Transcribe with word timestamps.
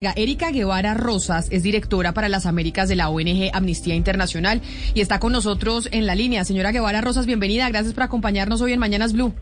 Erika 0.00 0.52
Guevara 0.52 0.94
Rosas 0.94 1.48
es 1.50 1.64
directora 1.64 2.14
para 2.14 2.28
las 2.28 2.46
Américas 2.46 2.88
de 2.88 2.94
la 2.94 3.08
ONG 3.08 3.50
Amnistía 3.52 3.96
Internacional 3.96 4.62
y 4.94 5.00
está 5.00 5.18
con 5.18 5.32
nosotros 5.32 5.88
en 5.90 6.06
la 6.06 6.14
línea. 6.14 6.44
Señora 6.44 6.70
Guevara 6.70 7.00
Rosas, 7.00 7.26
bienvenida. 7.26 7.68
Gracias 7.68 7.94
por 7.94 8.04
acompañarnos 8.04 8.60
hoy 8.60 8.74
en 8.74 8.78
Mañanas 8.78 9.12
Blue. 9.12 9.34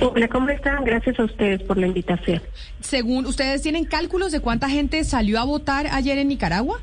Hola, 0.00 0.28
¿cómo 0.28 0.50
están? 0.50 0.84
Gracias 0.84 1.18
a 1.18 1.24
ustedes 1.24 1.64
por 1.64 1.78
la 1.78 1.88
invitación. 1.88 2.40
Según 2.78 3.26
ustedes, 3.26 3.60
¿tienen 3.60 3.86
cálculos 3.86 4.30
de 4.30 4.38
cuánta 4.38 4.68
gente 4.68 5.02
salió 5.02 5.40
a 5.40 5.44
votar 5.44 5.88
ayer 5.88 6.18
en 6.18 6.28
Nicaragua? 6.28 6.78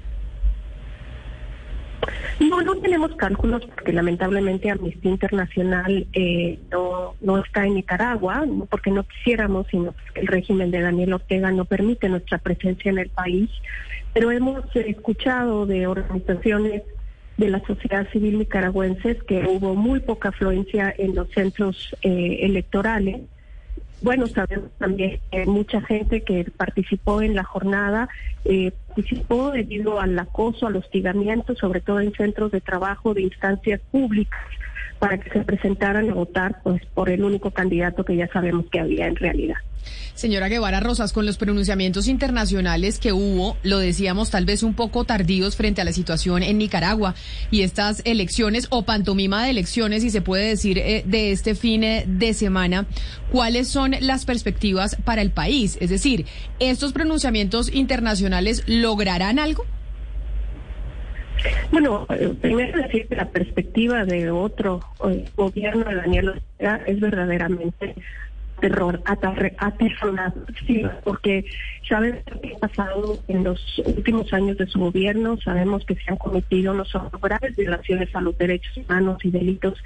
No, 2.49 2.61
no 2.61 2.75
tenemos 2.77 3.15
cálculos 3.15 3.65
porque 3.65 3.93
lamentablemente 3.93 4.69
Amnistía 4.69 5.11
Internacional 5.11 6.07
eh, 6.13 6.59
no, 6.71 7.15
no 7.21 7.37
está 7.37 7.65
en 7.65 7.75
Nicaragua, 7.75 8.45
porque 8.69 8.91
no 8.91 9.03
quisiéramos, 9.03 9.67
sino 9.69 9.93
porque 9.93 10.21
el 10.21 10.27
régimen 10.27 10.71
de 10.71 10.81
Daniel 10.81 11.13
Ortega 11.13 11.51
no 11.51 11.65
permite 11.65 12.09
nuestra 12.09 12.37
presencia 12.37 12.91
en 12.91 12.99
el 12.99 13.09
país. 13.09 13.49
Pero 14.13 14.31
hemos 14.31 14.63
escuchado 14.75 15.65
de 15.65 15.87
organizaciones 15.87 16.83
de 17.37 17.49
la 17.49 17.59
sociedad 17.65 18.07
civil 18.11 18.39
nicaragüenses 18.39 19.23
que 19.23 19.45
hubo 19.47 19.73
muy 19.73 19.99
poca 19.99 20.29
afluencia 20.29 20.93
en 20.97 21.15
los 21.15 21.29
centros 21.29 21.95
eh, 22.03 22.39
electorales 22.41 23.21
bueno, 24.03 24.27
sabemos 24.27 24.69
también 24.77 25.21
que 25.31 25.45
mucha 25.45 25.81
gente 25.81 26.23
que 26.23 26.43
participó 26.57 27.21
en 27.21 27.35
la 27.35 27.43
jornada 27.45 28.09
eh, 28.43 28.73
participó 28.87 29.51
debido 29.51 30.01
al 30.01 30.19
acoso, 30.19 30.67
al 30.67 30.75
hostigamiento, 30.75 31.55
sobre 31.55 31.79
todo 31.79 32.01
en 32.01 32.13
centros 32.13 32.51
de 32.51 32.59
trabajo 32.59 33.13
de 33.13 33.21
instancias 33.21 33.79
públicas, 33.91 34.41
para 35.03 35.17
que 35.17 35.29
se 35.31 35.41
presentaran 35.41 36.09
a 36.09 36.13
votar 36.13 36.61
pues, 36.63 36.81
por 36.93 37.09
el 37.09 37.25
único 37.25 37.51
candidato 37.51 38.05
que 38.05 38.15
ya 38.15 38.29
sabemos 38.29 38.67
que 38.71 38.79
había 38.79 39.05
en 39.05 39.17
realidad. 39.17 39.57
Señora 40.13 40.47
Guevara 40.47 40.79
Rosas, 40.79 41.11
con 41.11 41.25
los 41.25 41.35
pronunciamientos 41.35 42.07
internacionales 42.07 42.99
que 42.99 43.11
hubo, 43.11 43.57
lo 43.63 43.79
decíamos 43.79 44.29
tal 44.29 44.45
vez 44.45 44.63
un 44.63 44.75
poco 44.75 45.03
tardíos 45.03 45.57
frente 45.57 45.81
a 45.81 45.83
la 45.83 45.91
situación 45.91 46.41
en 46.41 46.57
Nicaragua 46.57 47.15
y 47.51 47.63
estas 47.63 48.01
elecciones 48.05 48.67
o 48.69 48.83
pantomima 48.83 49.43
de 49.43 49.49
elecciones, 49.49 50.03
si 50.03 50.09
se 50.09 50.21
puede 50.21 50.47
decir, 50.47 50.77
eh, 50.77 51.03
de 51.05 51.33
este 51.33 51.53
fin 51.53 51.81
de 51.81 52.33
semana, 52.33 52.85
¿cuáles 53.29 53.67
son 53.67 53.95
las 53.99 54.23
perspectivas 54.23 54.95
para 55.03 55.21
el 55.21 55.31
país? 55.31 55.77
Es 55.81 55.89
decir, 55.89 56.27
¿estos 56.59 56.93
pronunciamientos 56.93 57.73
internacionales 57.73 58.63
lograrán 58.67 59.37
algo? 59.37 59.65
Bueno, 61.71 62.05
eh, 62.09 62.33
primero 62.41 62.77
decir 62.81 63.07
que 63.07 63.15
la 63.15 63.29
perspectiva 63.29 64.05
de 64.05 64.31
otro 64.31 64.81
eh, 65.09 65.25
gobierno 65.35 65.85
de 65.85 65.95
Daniel 65.95 66.29
Ortega 66.29 66.81
es 66.85 66.99
verdaderamente 66.99 67.95
terror, 68.59 69.01
aterrador, 69.05 70.33
sí, 70.65 70.83
porque 71.03 71.43
sabemos 71.87 72.23
qué 72.41 72.53
ha 72.55 72.59
pasado 72.59 73.19
en 73.27 73.43
los 73.43 73.59
últimos 73.85 74.31
años 74.31 74.57
de 74.57 74.67
su 74.67 74.79
gobierno, 74.79 75.37
sabemos 75.43 75.83
que 75.85 75.95
se 75.95 76.11
han 76.11 76.15
cometido 76.15 76.73
no 76.73 76.85
solo 76.85 77.11
graves 77.21 77.57
violaciones 77.57 78.15
a 78.15 78.21
los 78.21 78.37
derechos 78.37 78.77
humanos 78.77 79.17
y 79.23 79.31
delitos 79.31 79.83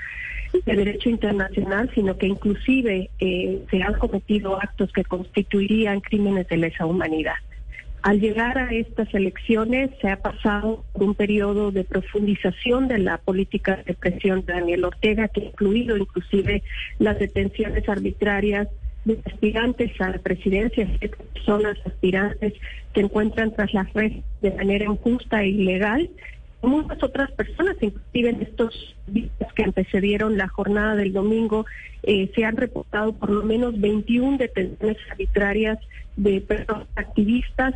de 0.66 0.76
derecho 0.76 1.10
internacional, 1.10 1.90
sino 1.96 2.18
que 2.18 2.28
inclusive 2.28 3.10
eh, 3.20 3.64
se 3.70 3.82
han 3.82 3.96
cometido 3.96 4.62
actos 4.62 4.92
que 4.92 5.04
constituirían 5.04 6.00
crímenes 6.00 6.48
de 6.48 6.58
lesa 6.58 6.86
humanidad. 6.86 7.36
Al 8.08 8.22
llegar 8.22 8.58
a 8.58 8.70
estas 8.72 9.14
elecciones 9.14 9.92
se 10.00 10.08
ha 10.08 10.16
pasado 10.16 10.86
por 10.94 11.04
un 11.04 11.14
periodo 11.14 11.72
de 11.72 11.84
profundización 11.84 12.88
de 12.88 13.00
la 13.00 13.18
política 13.18 13.84
de 13.86 13.96
presión 13.96 14.46
de 14.46 14.54
Daniel 14.54 14.86
Ortega, 14.86 15.28
que 15.28 15.42
ha 15.42 15.44
incluido 15.44 15.98
inclusive 15.98 16.64
las 17.00 17.20
detenciones 17.20 17.90
arbitrarias 17.90 18.70
de 19.04 19.20
aspirantes 19.26 19.92
a 20.00 20.12
la 20.12 20.20
presidencia, 20.20 20.88
personas 21.34 21.78
aspirantes 21.86 22.54
que 22.94 23.02
encuentran 23.02 23.54
tras 23.54 23.74
las 23.74 23.92
redes 23.92 24.24
de 24.42 24.52
manera 24.52 24.86
injusta 24.86 25.44
e 25.44 25.50
ilegal 25.50 26.10
muchas 26.68 27.02
otras 27.02 27.32
personas, 27.32 27.76
inclusive 27.82 28.30
en 28.30 28.42
estos 28.42 28.96
días 29.08 29.32
que 29.56 29.64
antecedieron 29.64 30.38
la 30.38 30.48
jornada 30.48 30.96
del 30.96 31.14
domingo, 31.14 31.66
eh, 32.04 32.32
se 32.36 32.46
han 32.46 32.58
reportado 32.58 33.14
por 33.14 33.30
lo 33.30 33.44
menos 33.44 33.80
21 33.80 34.38
detenciones 34.38 34.98
arbitrarias 35.10 35.80
de 36.16 36.42
personas 36.42 36.88
activistas 36.96 37.74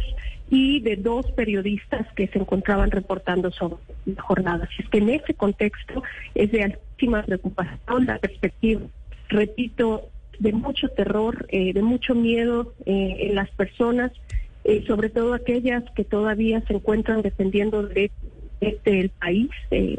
y 0.49 0.81
de 0.81 0.97
dos 0.97 1.31
periodistas 1.31 2.05
que 2.15 2.27
se 2.27 2.39
encontraban 2.39 2.91
reportando 2.91 3.51
sobre 3.51 3.77
la 4.05 4.21
jornada. 4.21 4.65
Así 4.65 4.83
es 4.83 4.89
que 4.89 4.97
en 4.97 5.09
ese 5.09 5.33
contexto 5.33 6.03
es 6.35 6.51
de 6.51 6.63
altísima 6.63 7.23
preocupación 7.23 8.05
la 8.05 8.19
perspectiva, 8.19 8.81
repito, 9.29 10.09
de 10.39 10.53
mucho 10.53 10.89
terror, 10.89 11.45
eh, 11.49 11.71
de 11.73 11.81
mucho 11.81 12.15
miedo 12.15 12.73
eh, 12.85 13.17
en 13.21 13.35
las 13.35 13.49
personas, 13.51 14.11
sobre 14.85 15.09
todo 15.09 15.33
aquellas 15.33 15.83
que 15.95 16.03
todavía 16.03 16.61
se 16.67 16.75
encuentran 16.75 17.23
defendiendo 17.23 17.81
derechos 17.81 18.30
del 18.61 19.09
país, 19.09 19.49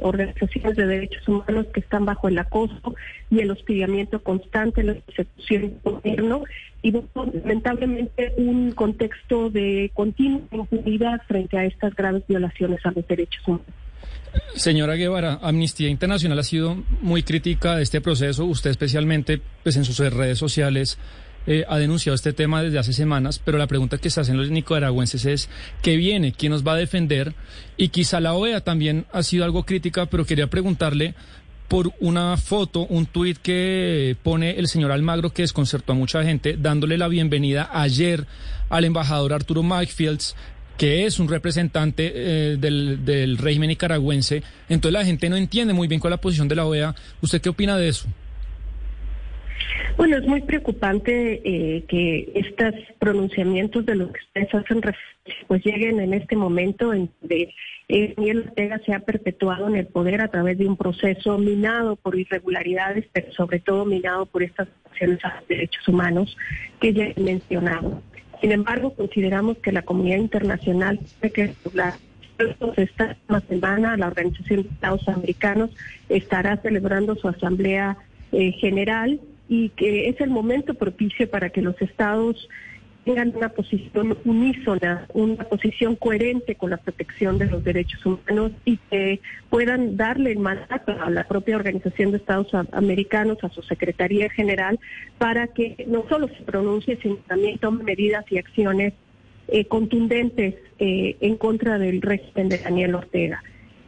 organizaciones 0.01 0.77
de 0.77 0.87
derechos 0.87 1.27
humanos 1.27 1.67
que 1.75 1.81
están 1.81 2.05
bajo 2.05 2.29
el 2.29 2.39
acoso 2.39 2.95
y 3.31 3.41
el 3.41 3.51
hostigamiento 3.51 4.23
constante, 4.23 4.83
la 4.85 4.95
persecución 4.95 5.63
del 5.63 5.75
gobierno 5.83 6.45
y 6.83 6.93
lamentablemente 6.93 8.33
un 8.37 8.73
contexto 8.73 9.51
de 9.51 9.91
continua 9.95 10.41
impunidad 10.53 11.21
frente 11.27 11.59
a 11.59 11.65
estas 11.65 11.95
graves 11.95 12.23
violaciones 12.29 12.85
a 12.85 12.93
los 12.93 13.07
derechos 13.07 13.43
humanos. 13.47 13.67
Señora 14.55 14.95
Guevara, 14.95 15.39
Amnistía 15.43 15.89
Internacional 15.89 16.39
ha 16.39 16.43
sido 16.43 16.83
muy 17.01 17.23
crítica 17.23 17.77
de 17.77 17.83
este 17.83 18.01
proceso, 18.01 18.45
usted 18.47 18.71
especialmente 18.71 19.41
pues 19.63 19.77
en 19.77 19.85
sus 19.85 19.99
redes 19.99 20.39
sociales 20.39 20.99
eh, 21.47 21.65
ha 21.69 21.79
denunciado 21.79 22.15
este 22.15 22.33
tema 22.33 22.63
desde 22.63 22.79
hace 22.79 22.93
semanas, 22.93 23.41
pero 23.45 23.59
la 23.59 23.67
pregunta 23.67 23.99
que 23.99 24.11
se 24.11 24.21
hacen 24.21 24.37
los 24.37 24.51
nicaragüenses 24.51 25.25
es 25.25 25.49
¿qué 25.83 25.97
viene? 25.97 26.33
¿Quién 26.33 26.53
nos 26.53 26.67
va 26.67 26.75
a 26.75 26.77
defender? 26.77 27.35
Y 27.77 27.89
quizá 27.89 28.21
la 28.21 28.35
OEA 28.35 28.61
también 28.61 29.07
ha 29.13 29.23
sido 29.23 29.45
algo 29.45 29.65
crítica, 29.65 30.07
pero 30.07 30.25
quería 30.25 30.49
preguntarle 30.49 31.15
por 31.69 31.91
una 32.01 32.37
foto, 32.37 32.87
un 32.87 33.07
tuit 33.07 33.39
que 33.39 34.15
pone 34.23 34.59
el 34.59 34.69
señor 34.69 34.93
Almagro 34.93 35.31
que 35.31 35.43
desconcertó 35.43 35.93
a 35.93 35.97
mucha 35.97 36.23
gente, 36.23 36.57
dándole 36.59 36.99
la 36.99 37.09
bienvenida 37.09 37.71
ayer 37.73 38.27
al 38.69 38.85
embajador 38.85 39.33
Arturo 39.33 39.63
Mikefields, 39.63 40.37
que 40.77 41.07
es 41.07 41.19
un 41.19 41.29
representante 41.29 42.13
eh, 42.15 42.57
del, 42.59 43.05
del 43.05 43.39
régimen 43.39 43.69
nicaragüense. 43.69 44.43
Entonces 44.69 44.93
la 44.93 45.05
gente 45.05 45.29
no 45.31 45.37
entiende 45.37 45.73
muy 45.73 45.89
bien 45.89 46.01
cuál 46.01 46.13
es 46.13 46.19
la 46.19 46.21
posición 46.21 46.49
de 46.49 46.57
la 46.57 46.67
OEA. 46.67 46.95
¿Usted 47.21 47.41
qué 47.41 47.49
opina 47.49 47.77
de 47.77 47.89
eso? 47.89 48.07
Bueno, 49.97 50.17
es 50.17 50.27
muy 50.27 50.41
preocupante 50.41 51.41
eh, 51.45 51.85
que 51.87 52.33
estos 52.35 52.75
pronunciamientos 52.99 53.85
de 53.87 53.95
los 53.95 54.11
que 54.11 54.21
ustedes 54.21 54.55
hacen 54.55 54.81
pues 55.47 55.65
lleguen 55.65 56.01
en 56.01 56.15
este 56.15 56.35
momento 56.35 56.93
en 56.93 57.11
donde 57.21 57.55
eh, 57.89 58.15
Ortega 58.19 58.81
se 58.85 58.95
ha 58.95 59.01
perpetuado 59.01 59.69
en 59.69 59.77
el 59.77 59.87
poder 59.87 60.21
a 60.21 60.29
través 60.29 60.59
de 60.59 60.67
un 60.67 60.77
proceso 60.77 61.39
minado 61.39 61.97
por 61.97 62.19
irregularidades, 62.19 63.07
pero 63.13 63.33
sobre 63.33 63.61
todo 63.61 63.85
minado 63.85 64.27
por 64.27 64.43
estas 64.43 64.69
acciones 64.87 65.25
a 65.25 65.37
los 65.37 65.49
derechos 65.49 65.87
humanos 65.87 66.37
que 66.81 66.93
ya 66.93 67.05
he 67.05 67.21
mencionado. 67.21 68.03
Sin 68.41 68.51
embargo, 68.51 68.95
consideramos 68.95 69.59
que 69.59 69.73
la 69.73 69.83
comunidad 69.83 70.19
internacional 70.19 70.99
tiene 70.99 71.33
que 71.33 71.47
regular 71.65 71.95
esta 72.77 73.17
semana 73.49 73.97
la 73.97 74.09
Organización 74.09 74.63
de 74.63 74.69
Estados 74.69 75.09
Americanos 75.09 75.71
estará 76.09 76.57
celebrando 76.57 77.15
su 77.15 77.29
asamblea 77.29 77.97
eh, 78.33 78.53
general 78.53 79.21
y 79.49 79.71
que 79.71 80.09
es 80.09 80.21
el 80.21 80.31
momento 80.31 80.75
propicio 80.75 81.29
para 81.31 81.51
que 81.51 81.63
los 81.63 81.81
estados 81.81 82.49
tengan 83.05 83.35
una 83.35 83.49
posición 83.49 84.17
unísona, 84.25 85.07
una 85.13 85.45
posición 85.45 85.97
coherente 85.97 86.55
con 86.55 86.71
la 86.71 86.77
protección 86.77 87.39
de 87.39 87.47
los 87.47 87.65
derechos 87.65 88.05
humanos 88.07 88.53
y 88.65 88.77
que 88.91 89.21
puedan 89.51 89.97
darle 89.97 90.33
el 90.33 90.39
mandato 90.39 90.93
a 91.01 91.11
la 91.11 91.27
propia 91.27 91.57
Organización 91.57 92.13
de 92.13 92.19
Estados 92.19 92.55
Americanos, 92.73 93.39
a 93.43 93.49
su 93.49 93.63
Secretaría 93.63 94.31
General, 94.31 94.79
para 95.19 95.49
que 95.49 95.85
no 95.89 96.05
solo 96.09 96.29
se 96.29 96.43
pronuncie, 96.45 96.99
sino 97.03 97.17
también 97.27 97.59
tome 97.59 97.83
medidas 97.83 98.25
y 98.31 98.39
acciones 98.39 98.95
eh, 99.49 99.65
contundentes 99.65 100.55
eh, 100.79 101.17
en 101.21 101.37
contra 101.37 101.79
del 101.79 102.01
régimen 102.01 102.49
de 102.49 102.59
Daniel 102.59 102.95
Ortega 102.95 103.43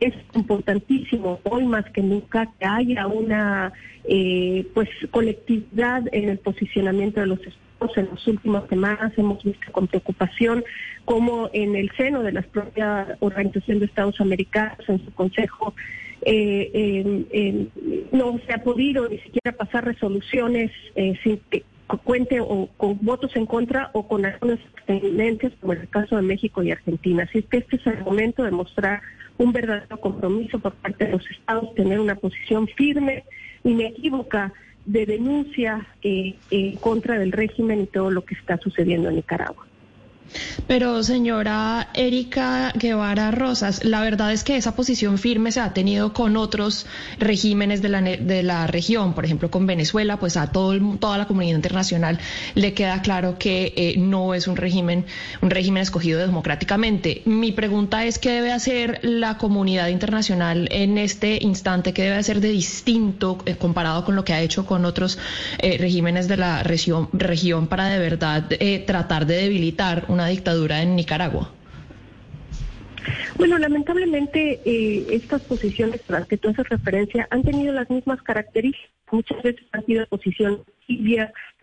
es 0.04 0.14
importantísimo 0.34 1.40
hoy 1.44 1.64
más 1.64 1.84
que 1.90 2.02
nunca 2.02 2.50
que 2.58 2.66
haya 2.66 3.06
una 3.06 3.72
eh, 4.04 4.66
pues 4.74 4.88
colectividad 5.10 6.02
en 6.12 6.28
el 6.28 6.38
posicionamiento 6.38 7.20
de 7.20 7.26
los 7.26 7.38
estados. 7.38 7.60
En 7.96 8.08
las 8.10 8.26
últimas 8.26 8.66
semanas 8.68 9.12
hemos 9.18 9.42
visto 9.44 9.70
con 9.72 9.86
preocupación 9.88 10.64
cómo 11.04 11.50
en 11.52 11.76
el 11.76 11.90
seno 11.96 12.22
de 12.22 12.32
la 12.32 12.40
propia 12.40 13.18
Organización 13.20 13.78
de 13.78 13.86
Estados 13.86 14.20
Americanos, 14.22 14.78
en 14.88 15.04
su 15.04 15.12
Consejo, 15.12 15.74
eh, 16.24 17.68
no 18.12 18.40
se 18.46 18.54
ha 18.54 18.62
podido 18.62 19.06
ni 19.08 19.18
siquiera 19.18 19.54
pasar 19.56 19.84
resoluciones 19.84 20.70
eh, 20.94 21.18
sin 21.22 21.38
que 21.50 21.62
cuente 22.04 22.40
o 22.40 22.68
con 22.76 22.98
votos 23.02 23.34
en 23.36 23.46
contra 23.46 23.90
o 23.92 24.06
con 24.08 24.24
algunos 24.24 24.58
abstenentes, 24.74 25.52
como 25.60 25.74
en 25.74 25.82
el 25.82 25.88
caso 25.88 26.16
de 26.16 26.22
México 26.22 26.62
y 26.62 26.70
Argentina. 26.70 27.24
Así 27.24 27.38
es 27.38 27.46
que 27.46 27.58
este 27.58 27.76
es 27.76 27.86
el 27.86 28.04
momento 28.04 28.42
de 28.42 28.50
mostrar 28.50 29.02
un 29.38 29.52
verdadero 29.52 30.00
compromiso 30.00 30.58
por 30.58 30.74
parte 30.74 31.06
de 31.06 31.12
los 31.12 31.30
estados, 31.30 31.74
tener 31.74 32.00
una 32.00 32.14
posición 32.14 32.68
firme, 32.68 33.24
inequívoca 33.64 34.52
de 34.86 35.06
denuncia 35.06 35.86
eh, 36.02 36.34
en 36.50 36.76
contra 36.76 37.18
del 37.18 37.32
régimen 37.32 37.82
y 37.82 37.86
todo 37.86 38.10
lo 38.10 38.24
que 38.24 38.34
está 38.34 38.58
sucediendo 38.58 39.08
en 39.08 39.16
Nicaragua. 39.16 39.66
Pero 40.66 41.02
señora 41.02 41.88
Erika 41.94 42.72
Guevara 42.74 43.30
Rosas, 43.30 43.84
la 43.84 44.00
verdad 44.00 44.32
es 44.32 44.44
que 44.44 44.56
esa 44.56 44.74
posición 44.74 45.18
firme 45.18 45.52
se 45.52 45.60
ha 45.60 45.72
tenido 45.72 46.12
con 46.12 46.36
otros 46.36 46.86
regímenes 47.18 47.82
de 47.82 47.88
la, 47.88 48.00
de 48.00 48.42
la 48.42 48.66
región, 48.66 49.14
por 49.14 49.24
ejemplo 49.24 49.50
con 49.50 49.66
Venezuela, 49.66 50.18
pues 50.18 50.36
a 50.36 50.48
todo 50.48 50.74
toda 50.98 51.18
la 51.18 51.26
comunidad 51.26 51.56
internacional 51.56 52.18
le 52.54 52.74
queda 52.74 53.02
claro 53.02 53.38
que 53.38 53.72
eh, 53.76 53.94
no 53.98 54.34
es 54.34 54.48
un 54.48 54.56
régimen, 54.56 55.04
un 55.42 55.50
régimen 55.50 55.82
escogido 55.82 56.18
democráticamente. 56.20 57.22
Mi 57.24 57.52
pregunta 57.52 58.04
es 58.04 58.18
qué 58.18 58.30
debe 58.30 58.52
hacer 58.52 59.00
la 59.02 59.38
comunidad 59.38 59.88
internacional 59.88 60.68
en 60.70 60.98
este 60.98 61.38
instante, 61.42 61.92
qué 61.92 62.04
debe 62.04 62.16
hacer 62.16 62.40
de 62.40 62.48
distinto 62.48 63.38
eh, 63.46 63.56
comparado 63.56 64.04
con 64.04 64.16
lo 64.16 64.24
que 64.24 64.32
ha 64.32 64.40
hecho 64.40 64.66
con 64.66 64.84
otros 64.84 65.18
eh, 65.58 65.76
regímenes 65.78 66.28
de 66.28 66.36
la 66.36 66.62
región, 66.62 67.08
región 67.12 67.66
para 67.66 67.86
de 67.88 67.98
verdad 67.98 68.48
tratar 68.86 69.26
de 69.26 69.36
debilitar 69.36 70.06
una 70.14 70.28
dictadura 70.28 70.80
en 70.82 70.96
Nicaragua? 70.96 71.52
Bueno, 73.36 73.58
lamentablemente 73.58 74.60
eh, 74.64 75.06
estas 75.10 75.42
posiciones 75.42 76.00
a 76.08 76.12
las 76.12 76.28
que 76.28 76.38
tú 76.38 76.48
haces 76.48 76.68
referencia 76.68 77.26
han 77.30 77.42
tenido 77.42 77.72
las 77.72 77.90
mismas 77.90 78.22
características. 78.22 78.90
Muchas 79.10 79.42
veces 79.42 79.64
han 79.72 79.84
sido 79.84 80.06
posiciones 80.06 80.60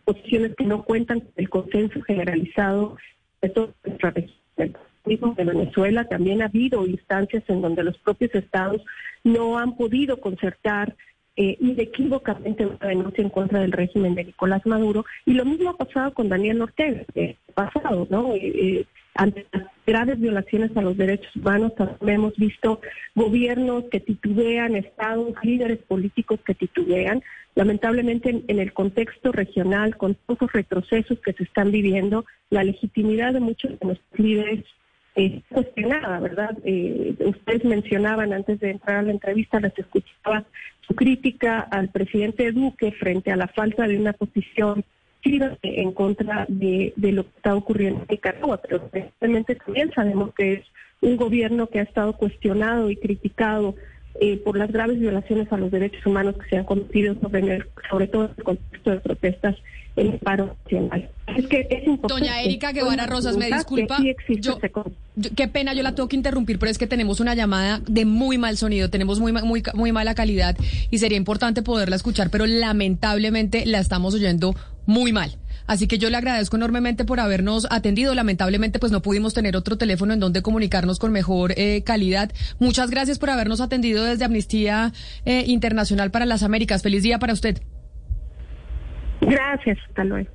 posiciones 0.04 0.56
que 0.56 0.66
no 0.66 0.84
cuentan 0.84 1.22
con 1.22 1.32
el 1.36 1.50
consenso 1.50 2.02
generalizado 2.02 2.98
de 3.42 3.50
toda 3.50 3.74
nuestra 3.86 4.12
región. 4.12 4.78
Mismo 5.06 5.34
de 5.34 5.46
Venezuela 5.46 6.06
también 6.06 6.42
ha 6.42 6.46
habido 6.46 6.86
instancias 6.86 7.44
en 7.48 7.62
donde 7.62 7.84
los 7.84 7.98
propios 8.00 8.34
estados 8.36 8.82
no 9.24 9.58
han 9.58 9.76
podido 9.76 10.20
concertar 10.20 10.96
eh, 11.36 11.58
inequívocamente 11.60 12.66
una 12.66 12.88
denuncia 12.88 13.24
en 13.24 13.30
contra 13.30 13.62
del 13.62 13.72
régimen 13.72 14.16
de 14.16 14.26
Nicolás 14.26 14.66
Maduro. 14.66 15.06
Y 15.26 15.34
lo 15.34 15.46
mismo 15.46 15.70
ha 15.70 15.78
pasado 15.78 16.14
con 16.14 16.30
Daniel 16.30 16.62
Ortega, 16.62 17.04
eh, 17.16 17.36
pasado, 17.54 18.08
¿no? 18.10 18.34
Eh, 18.34 18.40
eh, 18.44 18.86
ante 19.14 19.46
las 19.52 19.68
graves 19.86 20.20
violaciones 20.20 20.76
a 20.76 20.82
los 20.82 20.96
derechos 20.96 21.36
humanos, 21.36 21.76
también 21.76 22.20
hemos 22.20 22.36
visto 22.38 22.80
gobiernos 23.14 23.86
que 23.92 24.00
titubean, 24.00 24.76
estados, 24.76 25.34
líderes 25.44 25.80
políticos 25.80 26.40
que 26.46 26.56
titubean. 26.56 27.22
Lamentablemente, 27.56 28.44
en, 28.48 28.60
el 28.60 28.72
contexto 28.72 29.34
regional, 29.34 29.98
con 29.98 30.16
todos 30.16 30.42
los 30.42 30.52
retrocesos 30.54 31.20
que 31.20 31.34
se 31.34 31.44
están 31.44 31.72
viviendo, 31.72 32.26
la 32.50 32.64
legitimidad 32.64 33.34
de 33.34 33.42
muchos 33.42 33.78
de 33.78 33.86
nuestros 33.86 34.20
líderes 34.20 34.66
es 35.16 35.44
cuestionada, 35.50 36.22
¿verdad? 36.22 36.58
Eh, 36.64 37.14
ustedes 37.20 37.66
mencionaban 37.66 38.32
antes 38.32 38.62
de 38.62 38.72
entrar 38.72 38.98
a 38.98 39.02
la 39.02 39.12
entrevista, 39.12 39.60
les 39.60 39.78
escuchaba 39.78 40.46
crítica 40.96 41.60
al 41.60 41.90
presidente 41.90 42.52
Duque 42.52 42.92
frente 42.92 43.32
a 43.32 43.36
la 43.36 43.48
falta 43.48 43.88
de 43.88 43.98
una 43.98 44.14
posición 44.14 44.84
en 45.24 45.92
contra 45.92 46.46
de, 46.50 46.94
lo 46.98 47.24
que 47.24 47.30
está 47.38 47.56
ocurriendo 47.56 48.02
en 48.02 48.08
Nicaragua, 48.10 48.60
pero 48.62 48.90
realmente 49.20 49.56
también 49.56 49.92
sabemos 49.94 50.34
que 50.34 50.54
es 50.54 50.62
un 51.02 51.16
gobierno 51.16 51.68
que 51.68 51.80
ha 51.80 51.84
estado 51.84 52.14
cuestionado 52.14 52.90
y 52.90 52.96
criticado 52.96 53.76
eh, 54.20 54.38
por 54.38 54.58
las 54.58 54.72
graves 54.72 55.00
violaciones 55.00 55.52
a 55.52 55.58
los 55.58 55.72
derechos 55.72 56.06
humanos 56.06 56.36
que 56.38 56.50
se 56.50 56.58
han 56.58 56.66
cometido 56.66 57.16
sobre, 57.22 57.64
sobre 57.90 58.08
todo 58.08 58.26
en 58.26 58.32
el 58.38 58.44
contexto 58.44 58.92
de 58.92 59.00
protestas 59.00 59.56
en 59.96 60.14
el 60.14 60.20
paro 60.20 60.56
nacional. 60.64 61.10
Es 61.36 61.48
que 61.48 61.68
es 61.70 61.88
importante. 61.88 62.26
Doña 62.26 62.42
Erika 62.42 62.72
Guevara 62.72 63.08
Rosas, 63.08 63.38
me 63.38 63.48
disculpa. 63.48 63.98
qué 65.36 65.48
pena, 65.48 65.74
yo 65.74 65.84
la 65.84 65.96
tengo 65.96 66.08
que 66.08 66.16
interrumpir, 66.16 66.60
pero 66.60 66.72
es 66.72 66.78
que 66.78 66.88
tenemos 66.88 67.20
una 67.20 67.36
llamada 67.36 67.82
de 67.88 68.06
muy 68.06 68.38
mal 68.38 68.58
sonido, 68.58 68.90
tenemos 68.90 69.20
muy, 69.20 69.34
muy, 69.34 69.64
muy 69.74 69.92
mala 69.92 70.16
calidad 70.16 70.56
y 70.90 70.98
sería 70.98 71.18
importante 71.18 71.62
poderla 71.62 71.96
escuchar, 71.96 72.30
pero 72.30 72.46
lamentablemente 72.46 73.66
la 73.66 73.80
estamos 73.80 74.14
oyendo 74.14 74.56
muy 74.86 75.12
mal. 75.12 75.38
Así 75.68 75.88
que 75.88 75.98
yo 75.98 76.10
le 76.10 76.18
agradezco 76.18 76.56
enormemente 76.56 77.06
por 77.06 77.20
habernos 77.20 77.68
atendido. 77.70 78.14
Lamentablemente, 78.16 78.80
pues 78.80 78.92
no 78.92 79.02
pudimos 79.02 79.34
tener 79.34 79.56
otro 79.56 79.78
teléfono 79.78 80.14
en 80.14 80.20
donde 80.20 80.42
comunicarnos 80.42 81.00
con 81.00 81.12
mejor 81.12 81.54
eh, 81.58 81.84
calidad. 81.84 82.32
Muchas 82.60 82.90
gracias 82.90 83.20
por 83.20 83.30
habernos 83.30 83.62
atendido 83.62 84.04
desde 84.04 84.26
Amnistía 84.26 84.92
eh, 85.26 85.44
Internacional 85.48 86.12
para 86.12 86.26
las 86.26 86.44
Américas. 86.44 86.82
Feliz 86.84 87.04
día 87.04 87.20
para 87.20 87.34
usted. 87.34 87.62
Gracias, 89.22 89.78
hasta. 89.96 90.28